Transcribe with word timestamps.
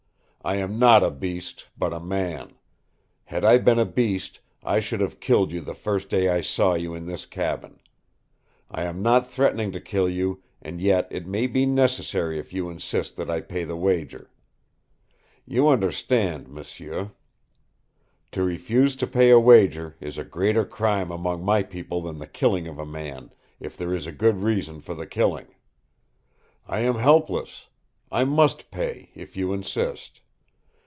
I 0.43 0.55
am 0.55 0.79
not 0.79 1.03
a 1.03 1.11
beast, 1.11 1.67
but 1.77 1.93
a 1.93 1.99
man. 1.99 2.55
Had 3.25 3.45
I 3.45 3.59
been 3.59 3.77
a 3.77 3.85
beast, 3.85 4.39
I 4.63 4.79
should 4.79 4.99
have 4.99 5.19
killed 5.19 5.51
you 5.51 5.61
the 5.61 5.75
first 5.75 6.09
day 6.09 6.29
I 6.29 6.41
saw 6.41 6.73
you 6.73 6.95
in 6.95 7.05
this 7.05 7.27
cabin. 7.27 7.79
I 8.67 8.85
am 8.85 9.03
not 9.03 9.29
threatening 9.29 9.71
to 9.73 9.79
kill 9.79 10.09
you, 10.09 10.41
and 10.59 10.81
yet 10.81 11.07
it 11.11 11.27
may 11.27 11.45
be 11.45 11.67
necessary 11.67 12.39
if 12.39 12.53
you 12.53 12.71
insist 12.71 13.17
that 13.17 13.29
I 13.29 13.41
pay 13.41 13.65
the 13.65 13.75
wager. 13.75 14.31
You 15.45 15.67
understand, 15.67 16.47
m'sieu. 16.49 17.11
To 18.31 18.43
refuse 18.43 18.95
to 18.95 19.05
pay 19.05 19.29
a 19.29 19.39
wager 19.39 19.95
is 20.01 20.17
a 20.17 20.23
greater 20.23 20.65
crime 20.65 21.11
among 21.11 21.45
my 21.45 21.61
people 21.61 22.01
than 22.01 22.17
the 22.17 22.25
killing 22.25 22.65
of 22.67 22.79
a 22.79 22.83
man, 22.85 23.31
if 23.59 23.77
there 23.77 23.93
is 23.93 24.07
a 24.07 24.11
good 24.11 24.39
reason 24.39 24.81
for 24.81 24.95
the 24.95 25.05
killing. 25.05 25.53
I 26.67 26.79
am 26.79 26.95
helpless. 26.95 27.67
I 28.11 28.23
must 28.23 28.71
pay, 28.71 29.11
if 29.13 29.37
you 29.37 29.53
insist. 29.53 30.21